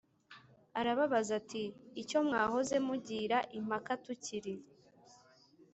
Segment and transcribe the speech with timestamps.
[0.79, 1.63] arababaza ati
[2.01, 4.53] Icyo mwahoze mugira impaka tukiri